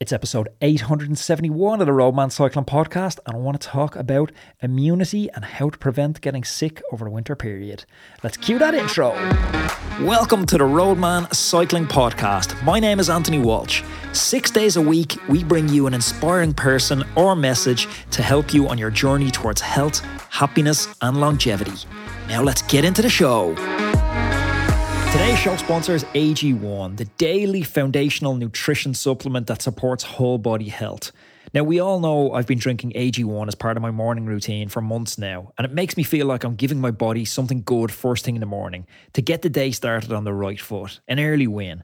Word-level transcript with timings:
It's 0.00 0.14
episode 0.14 0.48
871 0.62 1.82
of 1.82 1.86
the 1.86 1.92
Roadman 1.92 2.30
Cycling 2.30 2.64
Podcast, 2.64 3.18
and 3.26 3.36
I 3.36 3.38
want 3.38 3.60
to 3.60 3.68
talk 3.68 3.96
about 3.96 4.32
immunity 4.62 5.28
and 5.32 5.44
how 5.44 5.68
to 5.68 5.76
prevent 5.76 6.22
getting 6.22 6.42
sick 6.42 6.82
over 6.90 7.04
the 7.04 7.10
winter 7.10 7.36
period. 7.36 7.84
Let's 8.22 8.38
cue 8.38 8.58
that 8.60 8.74
intro. 8.74 9.10
Welcome 10.02 10.46
to 10.46 10.56
the 10.56 10.64
Roadman 10.64 11.30
Cycling 11.34 11.84
Podcast. 11.84 12.64
My 12.64 12.80
name 12.80 12.98
is 12.98 13.10
Anthony 13.10 13.40
Walsh. 13.40 13.82
Six 14.14 14.50
days 14.50 14.76
a 14.76 14.80
week, 14.80 15.18
we 15.28 15.44
bring 15.44 15.68
you 15.68 15.86
an 15.86 15.92
inspiring 15.92 16.54
person 16.54 17.04
or 17.14 17.36
message 17.36 17.86
to 18.12 18.22
help 18.22 18.54
you 18.54 18.68
on 18.68 18.78
your 18.78 18.90
journey 18.90 19.30
towards 19.30 19.60
health, 19.60 20.00
happiness, 20.30 20.88
and 21.02 21.20
longevity. 21.20 21.86
Now, 22.26 22.42
let's 22.42 22.62
get 22.62 22.86
into 22.86 23.02
the 23.02 23.10
show. 23.10 23.54
Today's 25.12 25.40
show 25.40 25.56
sponsor 25.56 25.96
is 25.96 26.04
AG1, 26.04 26.96
the 26.96 27.04
daily 27.04 27.62
foundational 27.64 28.36
nutrition 28.36 28.94
supplement 28.94 29.48
that 29.48 29.60
supports 29.60 30.04
whole 30.04 30.38
body 30.38 30.68
health. 30.68 31.10
Now, 31.52 31.64
we 31.64 31.80
all 31.80 31.98
know 31.98 32.32
I've 32.32 32.46
been 32.46 32.60
drinking 32.60 32.92
AG1 32.92 33.48
as 33.48 33.56
part 33.56 33.76
of 33.76 33.82
my 33.82 33.90
morning 33.90 34.24
routine 34.24 34.68
for 34.68 34.80
months 34.80 35.18
now, 35.18 35.52
and 35.58 35.64
it 35.64 35.72
makes 35.72 35.96
me 35.96 36.04
feel 36.04 36.28
like 36.28 36.44
I'm 36.44 36.54
giving 36.54 36.80
my 36.80 36.92
body 36.92 37.24
something 37.24 37.62
good 37.62 37.90
first 37.90 38.24
thing 38.24 38.36
in 38.36 38.40
the 38.40 38.46
morning 38.46 38.86
to 39.14 39.20
get 39.20 39.42
the 39.42 39.50
day 39.50 39.72
started 39.72 40.12
on 40.12 40.22
the 40.22 40.32
right 40.32 40.60
foot, 40.60 41.00
an 41.08 41.18
early 41.18 41.48
win. 41.48 41.82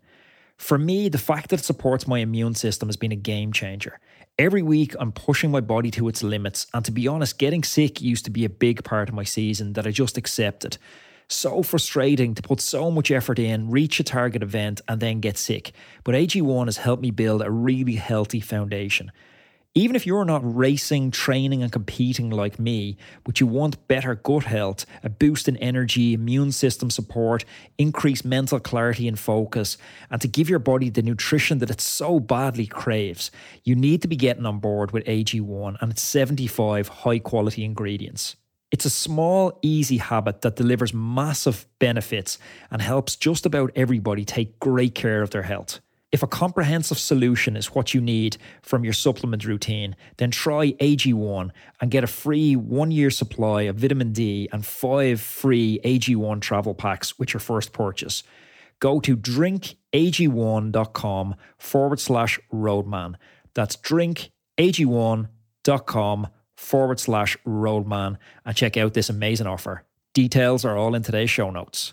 For 0.57 0.79
me, 0.79 1.09
the 1.09 1.19
fact 1.19 1.51
that 1.51 1.59
it 1.59 1.65
supports 1.65 2.07
my 2.07 2.21
immune 2.21 2.55
system 2.55 2.89
has 2.89 2.97
been 2.97 3.11
a 3.11 3.17
game 3.17 3.53
changer. 3.53 3.99
Every 4.39 4.63
week, 4.63 4.95
I'm 5.01 5.11
pushing 5.11 5.51
my 5.51 5.61
body 5.61 5.91
to 5.91 6.07
its 6.07 6.23
limits, 6.23 6.69
and 6.73 6.85
to 6.85 6.93
be 6.93 7.09
honest, 7.09 7.41
getting 7.41 7.65
sick 7.65 8.01
used 8.01 8.25
to 8.27 8.31
be 8.31 8.45
a 8.45 8.49
big 8.49 8.85
part 8.85 9.09
of 9.09 9.17
my 9.17 9.25
season 9.25 9.73
that 9.73 9.85
I 9.85 9.91
just 9.91 10.17
accepted 10.17 10.79
so 11.29 11.63
frustrating 11.63 12.35
to 12.35 12.43
put 12.43 12.61
so 12.61 12.91
much 12.91 13.11
effort 13.11 13.39
in, 13.39 13.71
reach 13.71 13.99
a 14.01 14.05
target 14.05 14.43
event, 14.43 14.81
and 14.89 15.01
then 15.01 15.21
get 15.21 15.37
sick. 15.37 15.73
But 16.05 16.15
AG1 16.15 16.67
has 16.67 16.79
helped 16.79 17.03
me 17.03 17.11
build 17.11 17.43
a 17.43 17.51
really 17.51 17.97
healthy 17.97 18.41
foundation. 18.41 19.11
Even 19.75 19.95
if 19.95 20.07
you're 20.07 20.25
not 20.25 20.41
racing, 20.43 21.11
training, 21.11 21.63
and 21.63 21.71
competing 21.71 22.31
like 22.31 22.59
me, 22.59 22.97
but 23.25 23.41
you 23.41 23.47
want 23.47 23.87
better 23.89 24.15
gut 24.15 24.45
health, 24.45 24.87
a 25.03 25.11
boost 25.11 25.49
in 25.49 25.57
energy, 25.59 26.15
immune 26.15 26.51
system 26.51 26.89
support, 26.89 27.45
increased 27.77 28.25
mental 28.25 28.59
clarity 28.59 29.07
and 29.07 29.19
focus, 29.19 29.77
and 30.11 30.23
to 30.23 30.29
give 30.29 30.49
your 30.49 30.59
body 30.61 30.89
the 30.89 31.03
nutrition 31.03 31.59
that 31.59 31.69
it 31.69 31.83
so 31.83 32.19
badly 32.19 32.67
craves, 32.67 33.31
you 33.65 33.75
need 33.75 34.01
to 34.01 34.09
be 34.09 34.17
getting 34.17 34.47
on 34.47 34.61
board 34.61 34.93
with 34.93 35.05
AG1 35.05 35.77
and 35.83 35.93
its 35.93 36.03
75 36.03 36.89
high 36.89 37.19
quality 37.19 37.63
ingredients. 37.63 38.37
It's 38.73 38.85
a 38.85 38.91
small, 38.91 39.59
easy 39.63 39.99
habit 39.99 40.41
that 40.41 40.57
delivers 40.57 40.93
massive 40.93 41.67
benefits 41.79 42.39
and 42.71 42.83
helps 42.83 43.17
just 43.17 43.47
about 43.47 43.71
everybody 43.77 44.25
take 44.25 44.59
great 44.59 44.95
care 44.95 45.23
of 45.23 45.31
their 45.31 45.45
health. 45.45 45.81
If 46.13 46.23
a 46.23 46.29
comprehensive 46.29 46.99
solution 46.99 47.57
is 47.57 47.75
what 47.75 47.93
you 47.93 48.01
need 48.01 48.37
from 48.63 48.85
your 48.85 48.93
supplement 48.93 49.45
routine, 49.45 49.97
then 50.17 50.31
try 50.31 50.71
AG1 50.73 51.51
and 51.81 51.91
get 51.91 52.05
a 52.05 52.09
free 52.09 52.55
one 52.57 52.91
year 52.91 53.11
supply 53.11 53.63
of 53.63 53.77
vitamin 53.77 54.13
D 54.13 54.49
and 54.53 54.65
five 54.65 55.21
free 55.21 55.81
AG1 55.85 56.41
travel 56.41 56.75
packs 56.75 57.19
with 57.19 57.35
your 57.35 57.41
first 57.41 57.73
purchase. 57.73 58.23
Go 58.79 59.01
to 59.01 59.17
drinkag1.com 59.17 61.35
forward 61.59 62.01
slash 62.01 62.39
roadman. 62.51 63.19
That's 63.55 63.77
drinkag1.com 63.77 66.29
forward 66.57 66.99
slash 66.99 67.37
roadman 67.45 68.19
and 68.45 68.57
check 68.57 68.77
out 68.77 68.95
this 68.95 69.09
amazing 69.09 69.47
offer. 69.47 69.85
Details 70.15 70.65
are 70.65 70.77
all 70.77 70.95
in 70.95 71.03
today's 71.03 71.31
show 71.31 71.51
notes. 71.51 71.93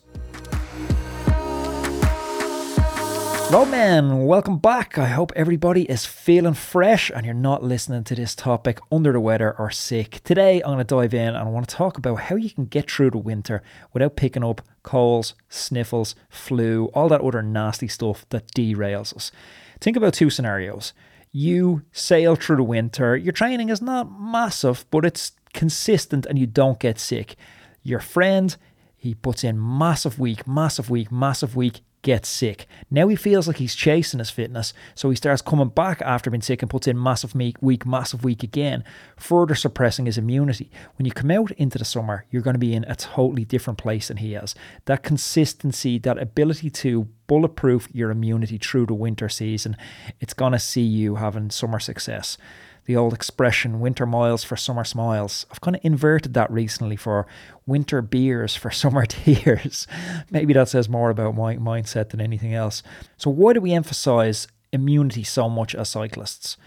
Roadman, 3.54 4.26
welcome 4.26 4.58
back. 4.58 4.98
I 4.98 5.06
hope 5.06 5.32
everybody 5.36 5.84
is 5.84 6.08
feeling 6.08 6.56
fresh 6.56 7.12
and 7.14 7.24
you're 7.24 7.36
not 7.36 7.62
listening 7.62 8.04
to 8.06 8.16
this 8.16 8.34
topic 8.34 8.80
under 8.92 9.12
the 9.12 9.20
weather 9.20 9.56
or 9.60 9.70
sick. 9.70 10.22
Today, 10.24 10.56
I'm 10.64 10.72
going 10.72 10.78
to 10.80 10.84
dive 10.86 11.14
in 11.14 11.36
and 11.36 11.38
I 11.38 11.44
want 11.44 11.70
to 11.70 11.76
talk 11.76 12.00
about 12.00 12.16
how 12.16 12.36
you 12.36 12.50
can 12.50 12.66
get 12.66 12.90
through 12.90 13.12
the 13.12 13.20
winter 13.20 13.62
without 13.94 14.16
picking 14.16 14.44
up 14.44 14.62
colds, 14.82 15.36
sniffles, 15.50 16.16
flu, 16.30 16.86
all 16.96 17.10
that 17.10 17.22
other 17.22 17.44
nasty 17.44 17.88
stuff 17.88 18.26
that 18.30 18.48
derails 18.54 19.16
us. 19.16 19.32
Think 19.80 19.98
about 19.98 20.16
two 20.16 20.32
scenarios 20.32 20.94
you 21.34 21.82
sail 21.92 22.36
through 22.36 22.58
the 22.58 22.64
winter. 22.64 23.18
Your 23.18 23.34
training 23.34 23.70
is 23.70 23.82
not 23.82 24.18
massive, 24.18 24.86
but 24.92 25.04
it's 25.04 25.34
consistent 25.54 26.26
and 26.26 26.40
you 26.40 26.46
don't 26.46 26.80
get 26.80 27.00
sick. 27.00 27.36
Your 27.82 28.00
friend, 28.00 28.56
he 28.96 29.16
puts 29.16 29.44
in 29.44 29.60
massive 29.60 30.20
week, 30.20 30.48
massive 30.48 30.90
week, 30.90 31.12
massive 31.12 31.56
week, 31.56 31.82
gets 32.04 32.30
sick. 32.30 32.68
Now 32.92 33.08
he 33.08 33.16
feels 33.16 33.48
like 33.48 33.58
he's 33.58 33.74
chasing 33.74 34.20
his 34.20 34.30
fitness, 34.30 34.74
so 34.94 35.10
he 35.10 35.16
starts 35.16 35.42
coming 35.42 35.70
back 35.70 36.02
after 36.04 36.30
being 36.30 36.42
sick 36.42 36.62
and 36.62 36.70
puts 36.70 36.88
in 36.88 37.02
massive 37.02 37.34
week, 37.34 37.86
massive 37.86 38.24
week 38.24 38.44
again, 38.44 38.84
further 39.18 39.56
suppressing 39.56 40.06
his 40.06 40.18
immunity. 40.20 40.70
When 40.98 41.06
you 41.06 41.12
come 41.12 41.32
out 41.32 41.52
into 41.54 41.80
the 41.80 41.86
summer, 41.86 42.26
you're 42.30 42.44
going 42.44 42.54
to 42.54 42.60
be 42.60 42.76
in 42.76 42.84
a 42.84 42.96
totally 42.96 43.46
different 43.46 43.80
place 43.80 44.10
than 44.10 44.18
he 44.18 44.36
is. 44.36 44.54
That 44.86 45.02
consistency, 45.02 45.98
that 46.00 46.22
ability 46.22 46.70
to 46.70 47.08
bulletproof 47.26 47.88
your 47.92 48.12
immunity 48.12 48.60
through 48.60 48.86
the 48.86 48.94
winter 48.94 49.30
season, 49.30 49.76
it's 50.20 50.34
going 50.34 50.52
to 50.52 50.60
see 50.60 50.84
you 50.84 51.16
having 51.16 51.50
summer 51.50 51.80
success 51.80 52.38
the 52.86 52.96
old 52.96 53.14
expression 53.14 53.80
winter 53.80 54.06
miles 54.06 54.44
for 54.44 54.56
summer 54.56 54.84
smiles. 54.84 55.46
I've 55.52 55.62
kind 55.62 55.76
of 55.76 55.86
inverted 55.86 56.34
that 56.34 56.52
recently 56.52 56.96
for 56.96 57.26
winter 57.66 58.02
beers 58.02 58.56
for 58.56 58.72
summer 58.84 59.06
tears. 59.06 59.88
Maybe 60.30 60.54
that 60.54 60.70
says 60.70 60.90
more 60.90 61.10
about 61.10 61.36
my 61.36 61.56
mindset 61.58 62.10
than 62.10 62.22
anything 62.22 62.54
else. 62.54 62.84
So, 63.18 63.30
why 63.30 63.54
do 63.54 63.62
we 63.62 63.74
emphasize 63.74 64.48
immunity 64.72 65.24
so 65.24 65.50
much 65.50 65.76
as 65.76 65.90
cyclists? 65.90 66.58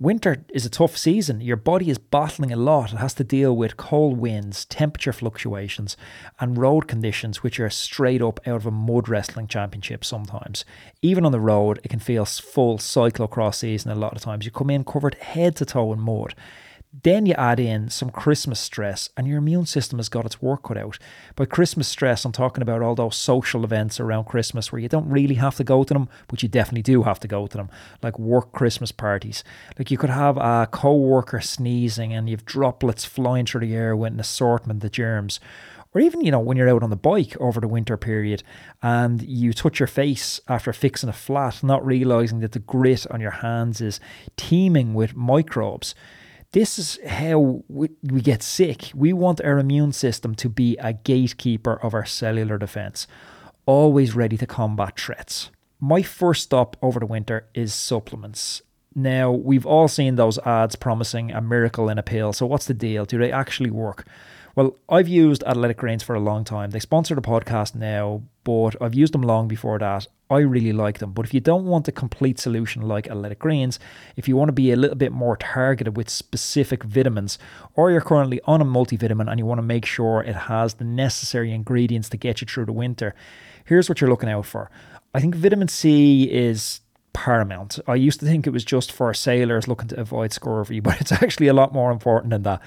Winter 0.00 0.44
is 0.54 0.64
a 0.64 0.70
tough 0.70 0.96
season. 0.96 1.40
Your 1.40 1.56
body 1.56 1.90
is 1.90 1.98
battling 1.98 2.52
a 2.52 2.56
lot. 2.56 2.92
It 2.92 2.98
has 2.98 3.14
to 3.14 3.24
deal 3.24 3.56
with 3.56 3.76
cold 3.76 4.16
winds, 4.16 4.64
temperature 4.64 5.12
fluctuations, 5.12 5.96
and 6.38 6.56
road 6.56 6.86
conditions, 6.86 7.42
which 7.42 7.58
are 7.58 7.68
straight 7.68 8.22
up 8.22 8.38
out 8.46 8.54
of 8.54 8.66
a 8.66 8.70
mud 8.70 9.08
wrestling 9.08 9.48
championship 9.48 10.04
sometimes. 10.04 10.64
Even 11.02 11.26
on 11.26 11.32
the 11.32 11.40
road, 11.40 11.80
it 11.82 11.88
can 11.88 11.98
feel 11.98 12.24
full 12.24 12.78
cyclocross 12.78 13.56
season 13.56 13.90
a 13.90 13.96
lot 13.96 14.14
of 14.14 14.22
times. 14.22 14.44
You 14.44 14.52
come 14.52 14.70
in 14.70 14.84
covered 14.84 15.16
head 15.16 15.56
to 15.56 15.64
toe 15.64 15.92
in 15.92 15.98
mud. 15.98 16.32
Then 17.02 17.26
you 17.26 17.34
add 17.34 17.60
in 17.60 17.90
some 17.90 18.10
Christmas 18.10 18.58
stress, 18.58 19.10
and 19.16 19.26
your 19.26 19.38
immune 19.38 19.66
system 19.66 19.98
has 19.98 20.08
got 20.08 20.26
its 20.26 20.42
work 20.42 20.64
cut 20.64 20.76
out. 20.76 20.98
By 21.36 21.44
Christmas 21.44 21.86
stress, 21.86 22.24
I'm 22.24 22.32
talking 22.32 22.62
about 22.62 22.82
all 22.82 22.96
those 22.96 23.14
social 23.14 23.62
events 23.62 24.00
around 24.00 24.24
Christmas 24.24 24.72
where 24.72 24.80
you 24.80 24.88
don't 24.88 25.08
really 25.08 25.36
have 25.36 25.54
to 25.56 25.64
go 25.64 25.84
to 25.84 25.94
them, 25.94 26.08
but 26.26 26.42
you 26.42 26.48
definitely 26.48 26.82
do 26.82 27.04
have 27.04 27.20
to 27.20 27.28
go 27.28 27.46
to 27.46 27.56
them, 27.56 27.70
like 28.02 28.18
work 28.18 28.52
Christmas 28.52 28.90
parties. 28.90 29.44
Like 29.78 29.90
you 29.90 29.98
could 29.98 30.10
have 30.10 30.38
a 30.38 30.68
co 30.70 30.96
worker 30.96 31.40
sneezing, 31.40 32.12
and 32.12 32.28
you've 32.28 32.44
droplets 32.44 33.04
flying 33.04 33.46
through 33.46 33.60
the 33.60 33.74
air 33.76 33.94
with 33.94 34.14
an 34.14 34.20
assortment 34.20 34.82
of 34.82 34.90
germs 34.90 35.38
or 35.94 36.02
even 36.02 36.20
you 36.20 36.30
know 36.30 36.40
when 36.40 36.56
you're 36.56 36.68
out 36.68 36.82
on 36.82 36.90
the 36.90 36.96
bike 36.96 37.34
over 37.40 37.60
the 37.60 37.68
winter 37.68 37.96
period 37.96 38.42
and 38.82 39.22
you 39.22 39.54
touch 39.54 39.80
your 39.80 39.86
face 39.86 40.38
after 40.46 40.70
fixing 40.72 41.08
a 41.08 41.14
flat 41.14 41.62
not 41.62 41.84
realizing 41.84 42.40
that 42.40 42.52
the 42.52 42.58
grit 42.58 43.06
on 43.10 43.20
your 43.20 43.30
hands 43.30 43.80
is 43.80 43.98
teeming 44.36 44.92
with 44.92 45.16
microbes 45.16 45.94
this 46.52 46.78
is 46.78 46.98
how 47.06 47.62
we, 47.68 47.90
we 48.02 48.20
get 48.20 48.42
sick. 48.42 48.90
We 48.94 49.12
want 49.12 49.40
our 49.42 49.58
immune 49.58 49.92
system 49.92 50.34
to 50.36 50.48
be 50.48 50.76
a 50.78 50.92
gatekeeper 50.92 51.74
of 51.82 51.94
our 51.94 52.06
cellular 52.06 52.58
defense, 52.58 53.06
always 53.66 54.14
ready 54.14 54.36
to 54.38 54.46
combat 54.46 54.98
threats. 54.98 55.50
My 55.80 56.02
first 56.02 56.44
stop 56.44 56.76
over 56.82 57.00
the 57.00 57.06
winter 57.06 57.48
is 57.54 57.74
supplements. 57.74 58.62
Now, 58.94 59.30
we've 59.30 59.66
all 59.66 59.86
seen 59.86 60.16
those 60.16 60.38
ads 60.38 60.74
promising 60.74 61.30
a 61.30 61.40
miracle 61.40 61.88
in 61.88 61.98
a 61.98 62.02
pill. 62.02 62.32
So, 62.32 62.46
what's 62.46 62.66
the 62.66 62.74
deal? 62.74 63.04
Do 63.04 63.18
they 63.18 63.30
actually 63.30 63.70
work? 63.70 64.06
Well, 64.58 64.76
I've 64.88 65.06
used 65.06 65.44
Athletic 65.44 65.76
Greens 65.76 66.02
for 66.02 66.16
a 66.16 66.20
long 66.20 66.42
time. 66.42 66.70
They 66.70 66.80
sponsor 66.80 67.14
the 67.14 67.20
podcast 67.20 67.76
now, 67.76 68.22
but 68.42 68.74
I've 68.80 68.92
used 68.92 69.14
them 69.14 69.22
long 69.22 69.46
before 69.46 69.78
that. 69.78 70.08
I 70.28 70.38
really 70.38 70.72
like 70.72 70.98
them. 70.98 71.12
But 71.12 71.26
if 71.26 71.32
you 71.32 71.38
don't 71.38 71.66
want 71.66 71.86
a 71.86 71.92
complete 71.92 72.40
solution 72.40 72.82
like 72.82 73.06
Athletic 73.06 73.38
Greens, 73.38 73.78
if 74.16 74.26
you 74.26 74.36
want 74.36 74.48
to 74.48 74.52
be 74.52 74.72
a 74.72 74.76
little 74.76 74.96
bit 74.96 75.12
more 75.12 75.36
targeted 75.36 75.96
with 75.96 76.10
specific 76.10 76.82
vitamins, 76.82 77.38
or 77.76 77.92
you're 77.92 78.00
currently 78.00 78.40
on 78.46 78.60
a 78.60 78.64
multivitamin 78.64 79.30
and 79.30 79.38
you 79.38 79.46
want 79.46 79.58
to 79.58 79.62
make 79.62 79.86
sure 79.86 80.24
it 80.24 80.34
has 80.34 80.74
the 80.74 80.84
necessary 80.84 81.52
ingredients 81.52 82.08
to 82.08 82.16
get 82.16 82.40
you 82.40 82.48
through 82.48 82.66
the 82.66 82.72
winter, 82.72 83.14
here's 83.64 83.88
what 83.88 84.00
you're 84.00 84.10
looking 84.10 84.28
out 84.28 84.44
for. 84.44 84.72
I 85.14 85.20
think 85.20 85.36
vitamin 85.36 85.68
C 85.68 86.24
is 86.24 86.80
paramount. 87.18 87.80
I 87.88 87.96
used 87.96 88.20
to 88.20 88.26
think 88.26 88.46
it 88.46 88.52
was 88.52 88.64
just 88.64 88.92
for 88.92 89.12
sailors 89.12 89.66
looking 89.66 89.88
to 89.88 90.00
avoid 90.00 90.32
scurvy, 90.32 90.78
but 90.86 91.00
it's 91.00 91.10
actually 91.10 91.48
a 91.48 91.52
lot 91.52 91.72
more 91.72 91.90
important 91.90 92.30
than 92.30 92.44
that. 92.44 92.62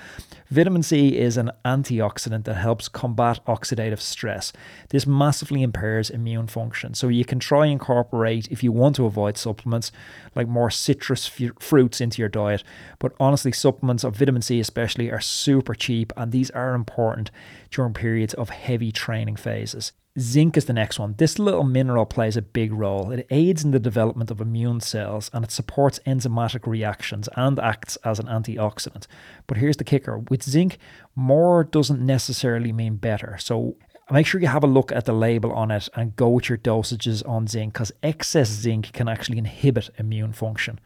Vitamin 0.50 0.84
C 0.84 1.18
is 1.18 1.38
an 1.38 1.52
antioxidant 1.64 2.44
that 2.44 2.56
helps 2.56 2.90
combat 2.90 3.40
oxidative 3.46 4.02
stress. 4.02 4.52
This 4.90 5.08
massively 5.08 5.64
impairs 5.64 6.10
immune 6.10 6.48
function. 6.48 6.94
So 6.94 7.08
you 7.08 7.24
can 7.24 7.40
try 7.40 7.68
incorporate, 7.68 8.50
if 8.52 8.62
you 8.62 8.74
want 8.74 8.98
to 8.98 9.06
avoid 9.06 9.38
supplements, 9.38 9.94
like 10.36 10.50
more 10.50 10.70
citrus 10.70 11.32
f- 11.40 11.52
fruits 11.62 12.02
into 12.02 12.22
your 12.22 12.28
diet. 12.28 12.62
But 13.00 13.14
honestly, 13.22 13.54
supplements 13.54 14.04
of 14.04 14.18
vitamin 14.18 14.42
C 14.42 14.60
especially 14.60 15.10
are 15.10 15.22
super 15.22 15.74
cheap, 15.74 16.12
and 16.18 16.34
these 16.34 16.50
are 16.50 16.74
important 16.74 17.32
during 17.70 17.94
periods 17.94 18.34
of 18.34 18.50
heavy 18.50 18.92
training 18.92 19.38
phases. 19.38 19.94
Zinc 20.20 20.58
is 20.58 20.66
the 20.66 20.74
next 20.74 21.00
one. 21.00 21.16
This 21.18 21.40
little 21.40 21.64
mineral 21.64 22.06
plays 22.06 22.36
a 22.36 22.42
big 22.42 22.74
role. 22.74 23.12
It 23.12 23.26
aids 23.30 23.64
in 23.64 23.72
the 23.72 23.80
development 23.80 24.30
of 24.30 24.42
immune 24.42 24.82
cells 24.82 25.32
and 25.34 25.46
it 25.46 25.52
supports 25.52 26.02
enzymatic 26.06 26.68
reactions 26.68 27.30
and 27.38 27.58
acts 27.58 27.96
as 28.04 28.20
an 28.20 28.26
antioxidant. 28.26 29.08
But 29.48 29.58
here's 29.58 29.78
the 29.78 29.86
kicker 29.86 30.18
with 30.18 30.44
zinc, 30.44 30.78
more 31.16 31.64
doesn't 31.64 32.06
necessarily 32.06 32.74
mean 32.74 32.98
better. 32.98 33.38
So 33.40 33.78
make 34.12 34.28
sure 34.28 34.42
you 34.42 34.48
have 34.48 34.66
a 34.66 34.68
look 34.68 34.92
at 34.92 35.06
the 35.06 35.14
label 35.14 35.54
on 35.54 35.72
it 35.72 35.88
and 35.96 36.18
go 36.18 36.28
with 36.28 36.50
your 36.50 36.58
dosages 36.58 37.26
on 37.26 37.48
zinc 37.48 37.72
because 37.72 37.94
excess 38.04 38.50
zinc 38.50 38.92
can 38.92 39.08
actually 39.08 39.38
inhibit 39.38 39.92
immune 39.98 40.34
function. 40.34 40.82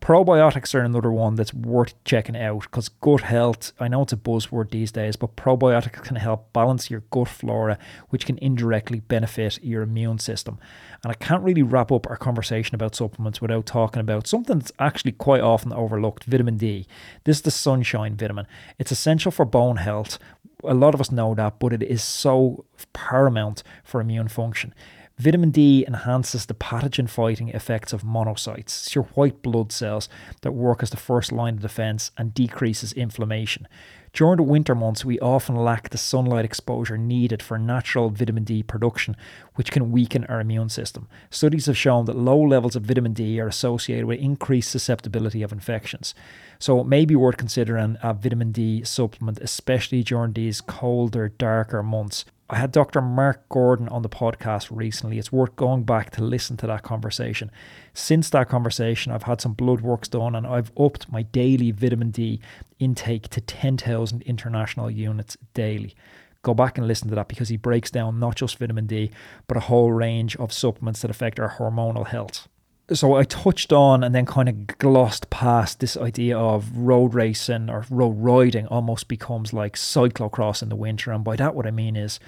Probiotics 0.00 0.74
are 0.74 0.80
another 0.80 1.10
one 1.10 1.34
that's 1.34 1.52
worth 1.52 1.92
checking 2.04 2.36
out 2.36 2.62
because 2.62 2.88
gut 2.88 3.22
health, 3.22 3.72
I 3.80 3.88
know 3.88 4.02
it's 4.02 4.12
a 4.12 4.16
buzzword 4.16 4.70
these 4.70 4.92
days, 4.92 5.16
but 5.16 5.36
probiotics 5.36 6.02
can 6.02 6.16
help 6.16 6.52
balance 6.52 6.88
your 6.88 7.00
gut 7.10 7.28
flora, 7.28 7.78
which 8.08 8.24
can 8.24 8.38
indirectly 8.38 9.00
benefit 9.00 9.62
your 9.62 9.82
immune 9.82 10.18
system. 10.18 10.58
And 11.02 11.10
I 11.10 11.14
can't 11.14 11.42
really 11.42 11.62
wrap 11.62 11.90
up 11.90 12.08
our 12.08 12.16
conversation 12.16 12.74
about 12.74 12.94
supplements 12.94 13.42
without 13.42 13.66
talking 13.66 14.00
about 14.00 14.26
something 14.26 14.60
that's 14.60 14.72
actually 14.78 15.12
quite 15.12 15.42
often 15.42 15.72
overlooked 15.72 16.24
vitamin 16.24 16.56
D. 16.56 16.86
This 17.24 17.38
is 17.38 17.42
the 17.42 17.50
sunshine 17.50 18.16
vitamin. 18.16 18.46
It's 18.78 18.92
essential 18.92 19.32
for 19.32 19.44
bone 19.44 19.76
health. 19.76 20.18
A 20.64 20.74
lot 20.74 20.94
of 20.94 21.00
us 21.00 21.12
know 21.12 21.34
that, 21.34 21.58
but 21.58 21.72
it 21.72 21.82
is 21.82 22.02
so 22.02 22.64
paramount 22.92 23.62
for 23.84 24.00
immune 24.00 24.28
function. 24.28 24.74
Vitamin 25.18 25.50
D 25.50 25.84
enhances 25.84 26.46
the 26.46 26.54
pathogen 26.54 27.08
fighting 27.08 27.48
effects 27.48 27.92
of 27.92 28.02
monocytes. 28.02 28.58
It's 28.58 28.94
your 28.94 29.04
white 29.14 29.42
blood 29.42 29.72
cells 29.72 30.08
that 30.42 30.52
work 30.52 30.80
as 30.80 30.90
the 30.90 30.96
first 30.96 31.32
line 31.32 31.54
of 31.54 31.60
defense 31.60 32.12
and 32.16 32.32
decreases 32.32 32.92
inflammation. 32.92 33.66
During 34.12 34.36
the 34.38 34.42
winter 34.42 34.74
months, 34.74 35.04
we 35.04 35.18
often 35.20 35.56
lack 35.56 35.90
the 35.90 35.98
sunlight 35.98 36.44
exposure 36.44 36.96
needed 36.96 37.42
for 37.42 37.58
natural 37.58 38.10
vitamin 38.10 38.44
D 38.44 38.62
production, 38.62 39.16
which 39.54 39.70
can 39.70 39.92
weaken 39.92 40.24
our 40.24 40.40
immune 40.40 40.68
system. 40.68 41.08
Studies 41.30 41.66
have 41.66 41.76
shown 41.76 42.06
that 42.06 42.16
low 42.16 42.40
levels 42.40 42.76
of 42.76 42.84
vitamin 42.84 43.12
D 43.12 43.40
are 43.40 43.48
associated 43.48 44.06
with 44.06 44.20
increased 44.20 44.70
susceptibility 44.70 45.42
of 45.42 45.52
infections. 45.52 46.14
So 46.58 46.80
it 46.80 46.86
may 46.86 47.04
be 47.04 47.16
worth 47.16 47.36
considering 47.36 47.96
a 48.02 48.14
vitamin 48.14 48.52
D 48.52 48.82
supplement, 48.84 49.38
especially 49.40 50.02
during 50.02 50.32
these 50.32 50.60
colder, 50.60 51.28
darker 51.28 51.82
months. 51.82 52.24
I 52.50 52.56
had 52.56 52.72
Dr. 52.72 53.02
Mark 53.02 53.46
Gordon 53.50 53.88
on 53.90 54.00
the 54.00 54.08
podcast 54.08 54.68
recently. 54.70 55.18
It's 55.18 55.30
worth 55.30 55.54
going 55.54 55.82
back 55.82 56.10
to 56.12 56.24
listen 56.24 56.56
to 56.58 56.66
that 56.68 56.82
conversation. 56.82 57.50
Since 57.98 58.30
that 58.30 58.48
conversation, 58.48 59.10
I've 59.10 59.24
had 59.24 59.40
some 59.40 59.54
blood 59.54 59.80
works 59.80 60.06
done 60.06 60.36
and 60.36 60.46
I've 60.46 60.70
upped 60.78 61.10
my 61.10 61.22
daily 61.22 61.72
vitamin 61.72 62.10
D 62.12 62.40
intake 62.78 63.28
to 63.30 63.40
10,000 63.40 64.22
international 64.22 64.88
units 64.88 65.36
daily. 65.52 65.96
Go 66.42 66.54
back 66.54 66.78
and 66.78 66.86
listen 66.86 67.08
to 67.08 67.16
that 67.16 67.26
because 67.26 67.48
he 67.48 67.56
breaks 67.56 67.90
down 67.90 68.20
not 68.20 68.36
just 68.36 68.58
vitamin 68.58 68.86
D, 68.86 69.10
but 69.48 69.56
a 69.56 69.60
whole 69.60 69.90
range 69.90 70.36
of 70.36 70.52
supplements 70.52 71.02
that 71.02 71.10
affect 71.10 71.40
our 71.40 71.50
hormonal 71.50 72.06
health 72.06 72.46
so 72.92 73.14
I 73.14 73.24
touched 73.24 73.72
on 73.72 74.02
and 74.02 74.14
then 74.14 74.24
kind 74.24 74.48
of 74.48 74.66
glossed 74.78 75.28
past 75.28 75.80
this 75.80 75.96
idea 75.96 76.38
of 76.38 76.74
road 76.74 77.12
racing 77.12 77.68
or 77.68 77.84
road 77.90 78.16
riding 78.18 78.66
almost 78.68 79.08
becomes 79.08 79.52
like 79.52 79.76
cyclocross 79.76 80.62
in 80.62 80.70
the 80.70 80.76
winter. 80.76 81.12
And 81.12 81.22
by 81.22 81.36
that, 81.36 81.54
what 81.54 81.66
I 81.66 81.70
mean 81.70 81.96
is, 81.96 82.18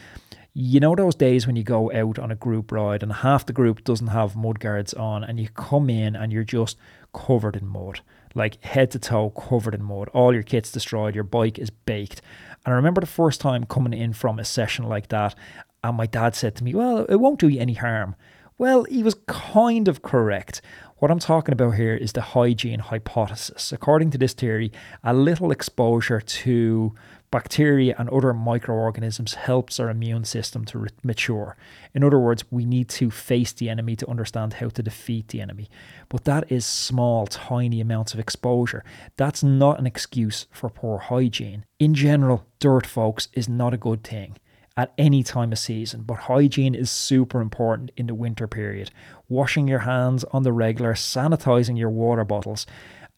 you 0.61 0.79
know, 0.79 0.95
those 0.95 1.15
days 1.15 1.47
when 1.47 1.57
you 1.57 1.63
go 1.63 1.91
out 1.93 2.19
on 2.19 2.31
a 2.31 2.37
group 2.37 2.71
ride 2.71 3.03
and 3.03 3.13
half 3.13 3.47
the 3.47 3.53
group 3.53 3.83
doesn't 3.83 4.09
have 4.09 4.37
mud 4.37 4.61
guards 4.61 4.93
on, 4.93 5.25
and 5.25 5.41
you 5.41 5.49
come 5.49 5.89
in 5.89 6.15
and 6.15 6.33
you're 6.33 6.45
just 6.45 6.77
covered 7.15 7.57
in 7.57 7.67
mud, 7.67 8.01
like 8.35 8.63
head 8.63 8.91
to 8.91 8.99
toe 8.99 9.31
covered 9.31 9.75
in 9.75 9.83
mud. 9.83 10.09
All 10.09 10.35
your 10.35 10.43
kit's 10.43 10.71
destroyed, 10.71 11.15
your 11.15 11.25
bike 11.25 11.59
is 11.59 11.71
baked. 11.71 12.21
And 12.65 12.75
I 12.75 12.77
remember 12.77 13.01
the 13.01 13.07
first 13.07 13.41
time 13.41 13.65
coming 13.65 13.95
in 13.95 14.13
from 14.13 14.39
a 14.39 14.45
session 14.45 14.87
like 14.87 15.09
that, 15.09 15.35
and 15.83 15.97
my 15.97 16.07
dad 16.07 16.35
said 16.35 16.57
to 16.57 16.65
me, 16.65 16.75
Well, 16.75 17.07
it 17.07 17.17
won't 17.17 17.41
do 17.41 17.49
you 17.49 17.61
any 17.61 17.75
harm. 17.75 18.15
Well, 18.59 18.85
he 18.85 19.03
was 19.03 19.17
kind 19.27 19.89
of 19.89 20.03
correct. 20.03 20.61
What 21.01 21.11
I'm 21.11 21.19
talking 21.19 21.55
about 21.55 21.77
here 21.77 21.95
is 21.95 22.13
the 22.13 22.21
hygiene 22.21 22.81
hypothesis. 22.81 23.73
According 23.73 24.11
to 24.11 24.19
this 24.19 24.35
theory, 24.35 24.71
a 25.03 25.15
little 25.15 25.51
exposure 25.51 26.21
to 26.21 26.95
bacteria 27.31 27.95
and 27.99 28.11
other 28.11 28.35
microorganisms 28.35 29.33
helps 29.33 29.81
our 29.81 29.89
immune 29.89 30.25
system 30.25 30.67
to 30.67 30.79
re- 30.81 30.89
mature. 31.03 31.57
In 31.95 32.05
other 32.05 32.19
words, 32.19 32.45
we 32.51 32.67
need 32.67 32.91
to 32.91 33.11
face 33.11 33.51
the 33.51 33.71
enemy 33.71 33.97
to 33.97 34.11
understand 34.11 34.53
how 34.53 34.69
to 34.69 34.83
defeat 34.83 35.29
the 35.29 35.41
enemy. 35.41 35.71
But 36.11 36.25
that 36.25 36.53
is 36.53 36.67
small, 36.67 37.27
tiny 37.27 37.81
amounts 37.81 38.13
of 38.13 38.21
exposure. 38.21 38.85
That's 39.17 39.43
not 39.43 39.79
an 39.79 39.87
excuse 39.87 40.49
for 40.51 40.69
poor 40.69 40.99
hygiene. 40.99 41.65
In 41.79 41.95
general, 41.95 42.45
dirt, 42.59 42.85
folks, 42.87 43.29
is 43.33 43.49
not 43.49 43.73
a 43.73 43.79
good 43.79 44.05
thing 44.05 44.37
at 44.77 44.93
any 44.97 45.23
time 45.23 45.53
of 45.53 45.59
season, 45.59 46.03
but 46.03 46.21
hygiene 46.21 46.75
is 46.75 46.91
super 46.91 47.41
important 47.41 47.91
in 47.97 48.07
the 48.07 48.15
winter 48.15 48.47
period. 48.47 48.91
Washing 49.29 49.69
your 49.69 49.81
hands 49.81 50.25
on 50.33 50.43
the 50.43 50.53
regular, 50.53 50.95
sanitizing 50.95 51.79
your 51.79 51.91
water 51.91 52.25
bottles. 52.25 52.67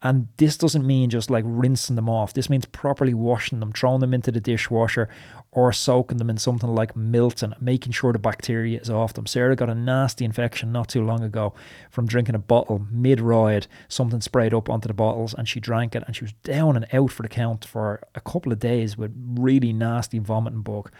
And 0.04 0.26
this 0.36 0.56
doesn't 0.56 0.84
mean 0.84 1.10
just 1.10 1.30
like 1.30 1.44
rinsing 1.46 1.94
them 1.94 2.08
off. 2.08 2.34
This 2.34 2.50
means 2.50 2.64
properly 2.64 3.14
washing 3.14 3.60
them, 3.60 3.70
throwing 3.70 4.00
them 4.00 4.12
into 4.12 4.32
the 4.32 4.40
dishwasher, 4.40 5.08
or 5.52 5.72
soaking 5.72 6.18
them 6.18 6.28
in 6.28 6.38
something 6.38 6.74
like 6.74 6.96
Milton, 6.96 7.54
making 7.60 7.92
sure 7.92 8.12
the 8.12 8.18
bacteria 8.18 8.80
is 8.80 8.90
off 8.90 9.12
them. 9.12 9.26
Sarah 9.26 9.54
got 9.54 9.70
a 9.70 9.74
nasty 9.76 10.24
infection 10.24 10.72
not 10.72 10.88
too 10.88 11.04
long 11.04 11.22
ago 11.22 11.54
from 11.88 12.08
drinking 12.08 12.34
a 12.34 12.40
bottle 12.40 12.84
mid 12.90 13.20
ride, 13.20 13.68
something 13.86 14.20
sprayed 14.20 14.52
up 14.52 14.68
onto 14.68 14.88
the 14.88 14.94
bottles, 14.94 15.34
and 15.34 15.48
she 15.48 15.60
drank 15.60 15.94
it 15.94 16.02
and 16.06 16.16
she 16.16 16.24
was 16.24 16.32
down 16.42 16.74
and 16.74 16.86
out 16.92 17.12
for 17.12 17.22
the 17.22 17.28
count 17.28 17.64
for 17.64 18.02
a 18.16 18.20
couple 18.20 18.50
of 18.50 18.58
days 18.58 18.98
with 18.98 19.12
really 19.16 19.72
nasty 19.72 20.18
vomiting 20.18 20.62
bug. 20.62 20.90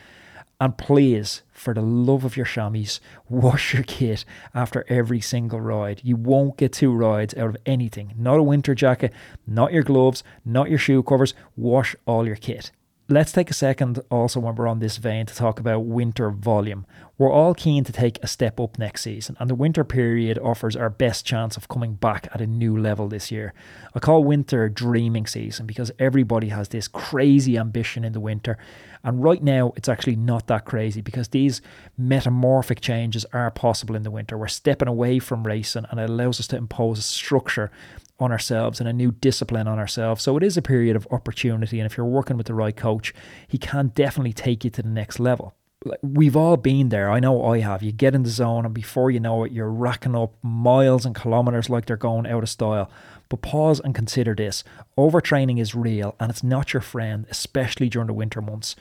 And 0.62 0.78
please, 0.78 1.42
for 1.50 1.74
the 1.74 1.82
love 1.82 2.24
of 2.24 2.36
your 2.36 2.46
chamois, 2.46 3.00
wash 3.28 3.74
your 3.74 3.82
kit 3.82 4.24
after 4.54 4.84
every 4.86 5.20
single 5.20 5.60
ride. 5.60 6.00
You 6.04 6.14
won't 6.14 6.56
get 6.56 6.72
two 6.72 6.94
rides 6.94 7.34
out 7.34 7.48
of 7.48 7.56
anything. 7.66 8.14
Not 8.16 8.38
a 8.38 8.44
winter 8.44 8.72
jacket, 8.72 9.12
not 9.44 9.72
your 9.72 9.82
gloves, 9.82 10.22
not 10.44 10.70
your 10.70 10.78
shoe 10.78 11.02
covers. 11.02 11.34
Wash 11.56 11.96
all 12.06 12.28
your 12.28 12.36
kit. 12.36 12.70
Let's 13.08 13.32
take 13.32 13.50
a 13.50 13.54
second 13.54 14.00
also 14.10 14.38
when 14.38 14.54
we're 14.54 14.68
on 14.68 14.78
this 14.78 14.96
vein 14.96 15.26
to 15.26 15.34
talk 15.34 15.58
about 15.58 15.80
winter 15.80 16.30
volume. 16.30 16.86
We're 17.18 17.32
all 17.32 17.52
keen 17.52 17.82
to 17.84 17.92
take 17.92 18.18
a 18.22 18.28
step 18.28 18.60
up 18.60 18.78
next 18.78 19.02
season, 19.02 19.36
and 19.40 19.50
the 19.50 19.56
winter 19.56 19.82
period 19.82 20.38
offers 20.38 20.76
our 20.76 20.88
best 20.88 21.26
chance 21.26 21.56
of 21.56 21.68
coming 21.68 21.94
back 21.94 22.28
at 22.32 22.40
a 22.40 22.46
new 22.46 22.78
level 22.78 23.08
this 23.08 23.30
year. 23.30 23.54
I 23.92 23.98
call 23.98 24.22
winter 24.22 24.68
dreaming 24.68 25.26
season 25.26 25.66
because 25.66 25.90
everybody 25.98 26.48
has 26.50 26.68
this 26.68 26.86
crazy 26.86 27.58
ambition 27.58 28.04
in 28.04 28.12
the 28.12 28.20
winter, 28.20 28.56
and 29.02 29.22
right 29.22 29.42
now 29.42 29.72
it's 29.76 29.88
actually 29.88 30.16
not 30.16 30.46
that 30.46 30.64
crazy 30.64 31.00
because 31.00 31.28
these 31.28 31.60
metamorphic 31.98 32.80
changes 32.80 33.26
are 33.32 33.50
possible 33.50 33.96
in 33.96 34.04
the 34.04 34.12
winter. 34.12 34.38
We're 34.38 34.46
stepping 34.46 34.88
away 34.88 35.18
from 35.18 35.44
racing, 35.44 35.86
and 35.90 35.98
it 35.98 36.08
allows 36.08 36.38
us 36.38 36.46
to 36.48 36.56
impose 36.56 37.00
a 37.00 37.02
structure 37.02 37.72
on 38.22 38.32
ourselves 38.32 38.80
and 38.80 38.88
a 38.88 38.92
new 38.92 39.12
discipline 39.12 39.68
on 39.68 39.78
ourselves. 39.78 40.22
So 40.22 40.36
it 40.36 40.42
is 40.42 40.56
a 40.56 40.62
period 40.62 40.96
of 40.96 41.06
opportunity. 41.10 41.78
And 41.78 41.86
if 41.86 41.96
you're 41.96 42.06
working 42.06 42.36
with 42.36 42.46
the 42.46 42.54
right 42.54 42.76
coach, 42.76 43.14
he 43.46 43.58
can 43.58 43.88
definitely 43.88 44.32
take 44.32 44.64
you 44.64 44.70
to 44.70 44.82
the 44.82 44.88
next 44.88 45.20
level. 45.20 45.54
We've 46.00 46.36
all 46.36 46.56
been 46.56 46.90
there. 46.90 47.10
I 47.10 47.18
know 47.18 47.44
I 47.44 47.58
have. 47.58 47.82
You 47.82 47.90
get 47.90 48.14
in 48.14 48.22
the 48.22 48.30
zone, 48.30 48.64
and 48.64 48.72
before 48.72 49.10
you 49.10 49.18
know 49.18 49.42
it, 49.42 49.50
you're 49.50 49.68
racking 49.68 50.14
up 50.14 50.32
miles 50.40 51.04
and 51.04 51.12
kilometers 51.12 51.68
like 51.68 51.86
they're 51.86 51.96
going 51.96 52.24
out 52.24 52.44
of 52.44 52.48
style. 52.48 52.88
But 53.28 53.42
pause 53.42 53.80
and 53.80 53.94
consider 53.94 54.34
this 54.34 54.62
overtraining 54.98 55.58
is 55.58 55.74
real 55.74 56.14
and 56.20 56.30
it's 56.30 56.42
not 56.42 56.74
your 56.74 56.82
friend, 56.82 57.26
especially 57.30 57.88
during 57.88 58.08
the 58.08 58.12
winter 58.12 58.42
months. 58.42 58.76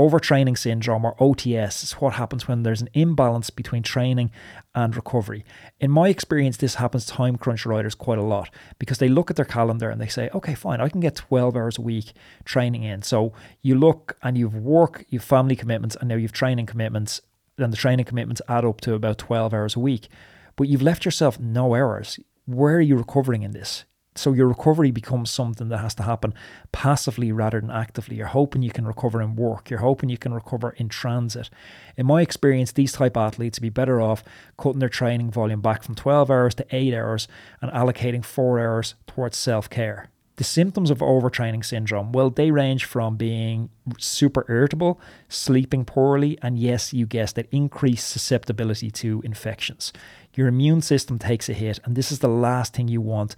Overtraining 0.00 0.56
syndrome, 0.56 1.04
or 1.04 1.14
OTS, 1.16 1.84
is 1.84 1.92
what 1.92 2.14
happens 2.14 2.48
when 2.48 2.62
there's 2.62 2.80
an 2.80 2.88
imbalance 2.94 3.50
between 3.50 3.82
training 3.82 4.30
and 4.74 4.96
recovery. 4.96 5.44
In 5.78 5.90
my 5.90 6.08
experience, 6.08 6.56
this 6.56 6.76
happens 6.76 7.04
to 7.04 7.12
time 7.12 7.36
crunch 7.36 7.66
riders 7.66 7.94
quite 7.94 8.16
a 8.16 8.22
lot 8.22 8.48
because 8.78 8.96
they 8.96 9.10
look 9.10 9.28
at 9.28 9.36
their 9.36 9.44
calendar 9.44 9.90
and 9.90 10.00
they 10.00 10.06
say, 10.06 10.30
okay, 10.32 10.54
fine, 10.54 10.80
I 10.80 10.88
can 10.88 11.00
get 11.00 11.16
12 11.16 11.54
hours 11.54 11.76
a 11.76 11.82
week 11.82 12.14
training 12.46 12.82
in. 12.82 13.02
So 13.02 13.34
you 13.60 13.74
look 13.74 14.16
and 14.22 14.38
you've 14.38 14.54
work, 14.54 15.04
you've 15.10 15.22
family 15.22 15.54
commitments, 15.54 15.96
and 15.96 16.08
now 16.08 16.16
you've 16.16 16.32
training 16.32 16.64
commitments. 16.64 17.20
Then 17.56 17.70
the 17.70 17.76
training 17.76 18.06
commitments 18.06 18.40
add 18.48 18.64
up 18.64 18.80
to 18.80 18.94
about 18.94 19.18
12 19.18 19.52
hours 19.52 19.76
a 19.76 19.80
week. 19.80 20.08
But 20.56 20.68
you've 20.68 20.80
left 20.80 21.04
yourself 21.04 21.38
no 21.38 21.74
hours. 21.74 22.18
Where 22.46 22.76
are 22.76 22.80
you 22.80 22.96
recovering 22.96 23.42
in 23.42 23.50
this? 23.50 23.84
So 24.16 24.32
your 24.32 24.48
recovery 24.48 24.90
becomes 24.90 25.30
something 25.30 25.68
that 25.68 25.78
has 25.78 25.94
to 25.94 26.02
happen 26.02 26.34
passively 26.72 27.30
rather 27.30 27.60
than 27.60 27.70
actively. 27.70 28.16
You're 28.16 28.26
hoping 28.26 28.60
you 28.60 28.72
can 28.72 28.86
recover 28.86 29.22
in 29.22 29.36
work. 29.36 29.70
You're 29.70 29.78
hoping 29.78 30.08
you 30.08 30.18
can 30.18 30.34
recover 30.34 30.70
in 30.78 30.88
transit. 30.88 31.48
In 31.96 32.06
my 32.06 32.20
experience, 32.20 32.72
these 32.72 32.92
type 32.92 33.16
athletes 33.16 33.58
would 33.58 33.62
be 33.62 33.70
better 33.70 34.00
off 34.00 34.24
cutting 34.58 34.80
their 34.80 34.88
training 34.88 35.30
volume 35.30 35.60
back 35.60 35.84
from 35.84 35.94
12 35.94 36.28
hours 36.28 36.54
to 36.56 36.66
8 36.70 36.92
hours 36.92 37.28
and 37.62 37.70
allocating 37.70 38.24
4 38.24 38.58
hours 38.58 38.94
towards 39.06 39.38
self-care. 39.38 40.08
The 40.36 40.44
symptoms 40.44 40.90
of 40.90 41.00
overtraining 41.00 41.62
syndrome, 41.62 42.12
well, 42.12 42.30
they 42.30 42.50
range 42.50 42.86
from 42.86 43.16
being 43.16 43.68
super 43.98 44.46
irritable, 44.48 44.98
sleeping 45.28 45.84
poorly, 45.84 46.38
and 46.40 46.58
yes, 46.58 46.94
you 46.94 47.04
guessed 47.04 47.36
it, 47.36 47.46
increased 47.52 48.08
susceptibility 48.08 48.90
to 48.90 49.20
infections. 49.22 49.92
Your 50.34 50.48
immune 50.48 50.80
system 50.80 51.18
takes 51.18 51.50
a 51.50 51.52
hit, 51.52 51.78
and 51.84 51.94
this 51.94 52.10
is 52.10 52.20
the 52.20 52.28
last 52.28 52.72
thing 52.72 52.88
you 52.88 53.02
want, 53.02 53.36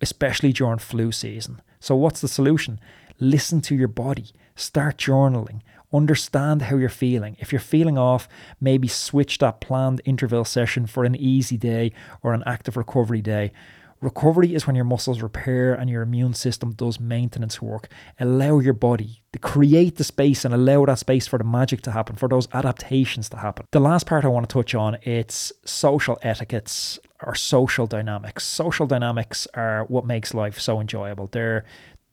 especially 0.00 0.52
during 0.52 0.78
flu 0.78 1.12
season. 1.12 1.62
So, 1.80 1.96
what's 1.96 2.20
the 2.20 2.28
solution? 2.28 2.80
Listen 3.18 3.60
to 3.62 3.74
your 3.74 3.88
body. 3.88 4.26
Start 4.54 4.98
journaling. 4.98 5.60
Understand 5.92 6.62
how 6.62 6.76
you're 6.76 6.88
feeling. 6.88 7.36
If 7.40 7.52
you're 7.52 7.60
feeling 7.60 7.98
off, 7.98 8.28
maybe 8.60 8.86
switch 8.86 9.38
that 9.38 9.60
planned 9.60 10.00
interval 10.04 10.44
session 10.44 10.86
for 10.86 11.04
an 11.04 11.16
easy 11.16 11.56
day 11.56 11.92
or 12.22 12.32
an 12.32 12.44
active 12.46 12.76
recovery 12.76 13.20
day. 13.20 13.52
Recovery 14.00 14.54
is 14.54 14.66
when 14.66 14.76
your 14.76 14.86
muscles 14.86 15.20
repair 15.20 15.74
and 15.74 15.90
your 15.90 16.00
immune 16.00 16.32
system 16.32 16.72
does 16.72 16.98
maintenance 16.98 17.60
work. 17.60 17.88
Allow 18.18 18.60
your 18.60 18.72
body 18.72 19.20
to 19.32 19.38
create 19.38 19.96
the 19.96 20.04
space 20.04 20.44
and 20.44 20.54
allow 20.54 20.86
that 20.86 20.98
space 20.98 21.26
for 21.26 21.36
the 21.36 21.44
magic 21.44 21.82
to 21.82 21.90
happen, 21.90 22.16
for 22.16 22.26
those 22.26 22.48
adaptations 22.54 23.28
to 23.28 23.36
happen. 23.36 23.66
The 23.72 23.80
last 23.80 24.06
part 24.06 24.24
I 24.24 24.28
want 24.28 24.48
to 24.48 24.52
touch 24.52 24.74
on 24.74 24.96
it's 25.02 25.52
social 25.66 26.18
etiquettes 26.22 26.98
or 27.22 27.34
social 27.34 27.86
dynamics. 27.86 28.44
Social 28.44 28.86
dynamics 28.86 29.46
are 29.54 29.84
what 29.84 30.06
makes 30.06 30.34
life 30.34 30.58
so 30.58 30.80
enjoyable. 30.80 31.28
They're 31.30 31.64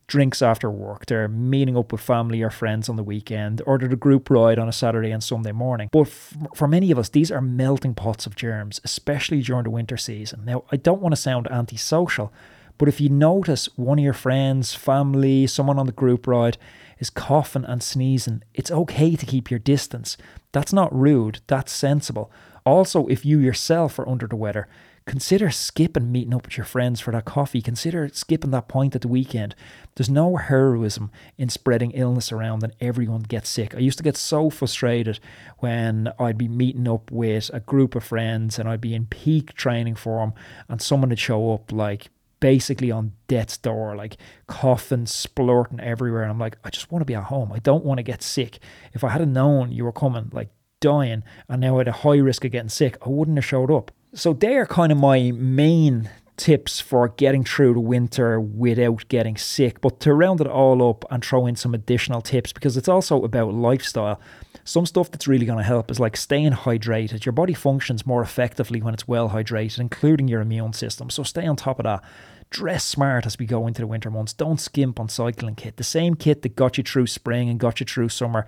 drinks 0.08 0.42
after 0.42 0.72
work, 0.72 1.06
they're 1.06 1.28
meeting 1.28 1.78
up 1.78 1.92
with 1.92 2.00
family 2.00 2.42
or 2.42 2.50
friends 2.50 2.88
on 2.88 2.96
the 2.96 3.04
weekend, 3.04 3.62
or 3.66 3.78
the 3.78 3.96
group 3.96 4.30
ride 4.30 4.58
on 4.58 4.70
a 4.70 4.74
Saturday 4.74 5.12
and 5.12 5.22
Sunday 5.22 5.52
morning. 5.52 5.90
But 5.92 6.08
for 6.08 6.68
many 6.68 6.92
of 6.92 6.98
us, 6.98 7.10
these 7.10 7.30
are 7.30 7.42
melting 7.42 7.94
pots 7.94 8.26
of 8.26 8.36
germs, 8.36 8.80
especially 8.86 9.42
during 9.42 9.66
the 9.66 9.70
winter 9.70 9.98
season. 9.98 10.46
Now, 10.46 10.64
I 10.72 10.78
don't 10.78 11.02
want 11.02 11.14
to 11.14 11.22
sound 11.22 11.52
antisocial, 11.52 12.32
but 12.78 12.88
if 12.88 13.02
you 13.02 13.10
notice 13.10 13.68
one 13.76 14.00
of 14.00 14.04
your 14.04 14.14
friends, 14.14 14.74
family, 14.74 15.46
someone 15.46 15.78
on 15.78 15.88
the 15.88 15.92
group 15.92 16.26
ride 16.26 16.58
is 17.00 17.10
coughing 17.10 17.66
and 17.66 17.84
sneezing, 17.84 18.44
it's 18.54 18.72
okay 18.72 19.16
to 19.16 19.26
keep 19.26 19.52
your 19.52 19.60
distance. 19.60 20.16
That's 20.54 20.72
not 20.72 20.96
rude, 20.98 21.42
that's 21.48 21.72
sensible. 21.72 22.32
Also, 22.66 23.08
if 23.08 23.26
you 23.26 23.40
yourself 23.40 24.00
are 24.00 24.08
under 24.08 24.28
the 24.28 24.36
weather, 24.36 24.68
consider 25.08 25.50
skipping 25.50 26.12
meeting 26.12 26.34
up 26.34 26.46
with 26.46 26.58
your 26.58 26.66
friends 26.66 27.00
for 27.00 27.12
that 27.12 27.26
coffee. 27.26 27.62
Consider 27.62 28.10
skipping 28.10 28.52
that 28.52 28.68
point 28.68 28.94
at 28.94 29.02
the 29.02 29.08
weekend. 29.08 29.56
There's 29.96 30.10
no 30.10 30.36
heroism 30.36 31.12
in 31.38 31.50
spreading 31.50 31.92
illness 31.92 32.32
around 32.32 32.62
and 32.62 32.74
everyone 32.82 33.22
gets 33.22 33.50
sick. 33.50 33.74
I 33.74 33.80
used 33.80 33.98
to 33.98 34.04
get 34.04 34.18
so 34.18 34.50
frustrated 34.50 35.20
when 35.60 36.12
I'd 36.20 36.38
be 36.38 36.50
meeting 36.50 36.88
up 36.88 37.10
with 37.10 37.50
a 37.54 37.62
group 37.62 37.96
of 37.96 38.04
friends 38.04 38.60
and 38.60 38.68
I'd 38.70 38.82
be 38.82 38.94
in 38.94 39.06
peak 39.08 39.54
training 39.54 39.96
form 39.96 40.34
and 40.68 40.82
someone 40.82 41.10
would 41.10 41.20
show 41.20 41.54
up 41.54 41.72
like 41.72 42.10
basically 42.42 42.92
on 42.92 43.14
death's 43.30 43.58
door, 43.58 43.96
like 43.96 44.18
coughing, 44.46 45.06
splurting 45.06 45.80
everywhere. 45.80 46.24
And 46.24 46.32
I'm 46.32 46.40
like, 46.40 46.58
I 46.66 46.70
just 46.70 46.92
want 46.92 47.02
to 47.02 47.06
be 47.06 47.16
at 47.16 47.24
home. 47.24 47.54
I 47.54 47.60
don't 47.60 47.86
want 47.86 47.98
to 47.98 48.04
get 48.04 48.22
sick. 48.22 48.60
If 48.94 49.06
I 49.06 49.10
had 49.10 49.28
known 49.28 49.72
you 49.72 49.86
were 49.86 49.94
coming, 49.94 50.30
like 50.34 50.50
dying, 50.82 51.24
and 51.48 51.62
now 51.62 51.80
at 51.80 51.88
a 51.88 51.94
high 51.94 52.18
risk 52.18 52.44
of 52.44 52.52
getting 52.52 52.70
sick, 52.70 52.98
I 53.06 53.10
wouldn't 53.10 53.38
have 53.38 53.46
showed 53.46 53.72
up. 53.72 53.92
So 54.14 54.34
they 54.34 54.56
are 54.56 54.66
kind 54.66 54.92
of 54.92 54.98
my 54.98 55.32
main 55.32 56.10
tips 56.38 56.80
for 56.80 57.10
getting 57.10 57.44
through 57.44 57.74
the 57.74 57.80
winter 57.80 58.40
without 58.40 59.08
getting 59.10 59.36
sick. 59.36 59.82
But 59.82 60.00
to 60.02 60.14
round 60.14 60.40
it 60.40 60.48
all 60.48 60.88
up 60.88 61.04
and 61.12 61.24
throw 61.24 61.48
in 61.48 61.56
some 61.56 61.74
additional 61.74 62.22
tips 62.22 62.54
because 62.54 62.78
it's 62.78 62.88
also 62.88 63.24
about 63.24 63.54
lifestyle. 63.54 64.22
Some 64.64 64.86
stuff 64.86 65.12
that's 65.12 65.28
really 65.28 65.46
going 65.46 65.58
to 65.58 65.64
help 65.64 65.90
is 65.90 66.00
like 66.00 66.16
staying 66.16 66.52
hydrated. 66.52 67.26
Your 67.26 67.34
body 67.34 67.54
functions 67.54 68.06
more 68.06 68.22
effectively 68.22 68.82
when 68.82 68.94
it's 68.94 69.08
well 69.08 69.30
hydrated, 69.30 69.80
including 69.80 70.28
your 70.28 70.42
immune 70.42 70.74
system. 70.74 71.10
So 71.10 71.24
stay 71.24 71.46
on 71.46 71.56
top 71.56 71.80
of 71.80 71.84
that. 71.84 72.04
Dress 72.50 72.86
smart 72.86 73.26
as 73.26 73.38
we 73.38 73.46
go 73.46 73.68
into 73.68 73.82
the 73.82 73.88
winter 73.88 74.10
months. 74.10 74.34
Don't 74.34 74.60
skimp 74.60 75.00
on 75.00 75.10
cycling 75.10 75.56
kit. 75.56 75.78
The 75.78 75.84
same 75.84 76.16
kit 76.16 76.42
that 76.42 76.56
got 76.56 76.78
you 76.78 76.84
through 76.84 77.08
spring 77.08 77.50
and 77.50 77.60
got 77.60 77.80
you 77.80 77.86
through 77.86 78.10
summer 78.10 78.46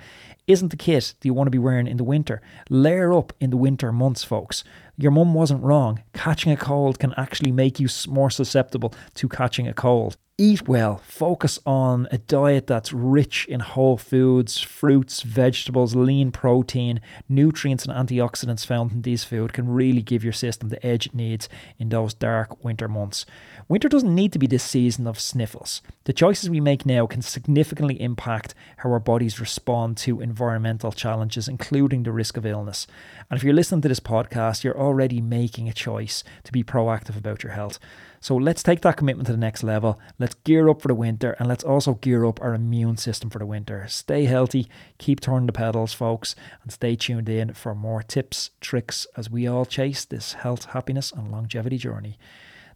isn't 0.47 0.69
the 0.69 0.77
kit 0.77 1.15
that 1.19 1.25
you 1.27 1.33
want 1.33 1.47
to 1.47 1.51
be 1.51 1.57
wearing 1.57 1.87
in 1.87 1.97
the 1.97 2.03
winter. 2.03 2.41
Layer 2.69 3.13
up 3.13 3.33
in 3.39 3.49
the 3.49 3.57
winter 3.57 3.91
months, 3.91 4.23
folks. 4.23 4.63
Your 4.97 5.11
mum 5.11 5.33
wasn't 5.33 5.63
wrong. 5.63 6.01
Catching 6.13 6.51
a 6.51 6.57
cold 6.57 6.97
can 6.97 7.13
actually 7.17 7.51
make 7.51 7.79
you 7.79 7.87
more 8.07 8.29
susceptible 8.29 8.93
to 9.15 9.27
catching 9.27 9.67
a 9.67 9.73
cold. 9.73 10.17
Eat 10.41 10.69
well, 10.69 11.01
focus 11.03 11.59
on 11.65 12.07
a 12.11 12.17
diet 12.17 12.65
that's 12.65 12.93
rich 12.93 13.45
in 13.49 13.59
whole 13.59 13.97
foods, 13.97 14.61
fruits, 14.61 15.21
vegetables, 15.21 15.97
lean 15.97 16.31
protein, 16.31 17.01
nutrients, 17.27 17.85
and 17.85 17.93
antioxidants 17.93 18.65
found 18.65 18.93
in 18.93 19.01
these 19.01 19.25
food 19.25 19.51
can 19.51 19.67
really 19.67 20.01
give 20.01 20.23
your 20.23 20.31
system 20.31 20.69
the 20.69 20.85
edge 20.85 21.07
it 21.07 21.13
needs 21.13 21.49
in 21.77 21.89
those 21.89 22.13
dark 22.13 22.63
winter 22.63 22.87
months. 22.87 23.25
Winter 23.67 23.89
doesn't 23.89 24.15
need 24.15 24.31
to 24.31 24.39
be 24.39 24.47
this 24.47 24.63
season 24.63 25.07
of 25.07 25.19
sniffles. 25.19 25.81
The 26.05 26.13
choices 26.13 26.49
we 26.49 26.61
make 26.61 26.85
now 26.85 27.05
can 27.05 27.21
significantly 27.21 28.01
impact 28.01 28.55
how 28.77 28.91
our 28.91 28.99
bodies 29.01 29.41
respond 29.41 29.97
to 29.97 30.21
environmental 30.21 30.93
challenges, 30.93 31.49
including 31.49 32.03
the 32.03 32.13
risk 32.13 32.37
of 32.37 32.45
illness. 32.45 32.87
And 33.29 33.37
if 33.37 33.43
you're 33.43 33.53
listening 33.53 33.81
to 33.81 33.89
this 33.89 33.99
podcast, 33.99 34.63
you're 34.63 34.79
already 34.79 35.19
making 35.19 35.67
a 35.67 35.73
choice 35.73 36.23
to 36.45 36.53
be 36.53 36.63
proactive 36.63 37.17
about 37.17 37.43
your 37.43 37.51
health. 37.51 37.77
So 38.21 38.35
let's 38.35 38.63
take 38.63 38.81
that 38.81 38.97
commitment 38.97 39.27
to 39.27 39.31
the 39.31 39.37
next 39.37 39.63
level. 39.63 39.99
Let's 40.17 40.35
gear 40.35 40.67
up 40.69 40.81
for 40.81 40.89
the 40.89 40.95
winter 40.95 41.35
and 41.39 41.47
let's 41.47 41.63
also 41.63 41.93
gear 41.93 42.25
up 42.25 42.41
our 42.41 42.53
immune 42.53 42.97
system 42.97 43.29
for 43.29 43.39
the 43.39 43.45
winter. 43.45 43.85
Stay 43.87 44.25
healthy, 44.25 44.67
keep 44.97 45.21
turning 45.21 45.45
the 45.45 45.53
pedals, 45.53 45.93
folks, 45.93 46.35
and 46.61 46.71
stay 46.71 46.95
tuned 46.95 47.29
in 47.29 47.53
for 47.53 47.73
more 47.73 48.03
tips, 48.03 48.51
tricks 48.59 49.07
as 49.15 49.29
we 49.29 49.47
all 49.47 49.65
chase 49.65 50.03
this 50.03 50.33
health, 50.33 50.65
happiness, 50.65 51.11
and 51.11 51.31
longevity 51.31 51.77
journey. 51.77 52.17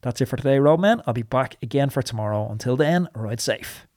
That's 0.01 0.21
it 0.21 0.25
for 0.25 0.37
today, 0.37 0.57
Roadman. 0.59 1.01
I'll 1.07 1.13
be 1.13 1.21
back 1.21 1.57
again 1.61 1.89
for 1.89 2.01
tomorrow. 2.01 2.49
Until 2.49 2.75
then, 2.75 3.09
ride 3.15 3.39
safe. 3.39 3.87